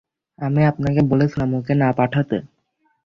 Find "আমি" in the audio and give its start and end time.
0.39-0.61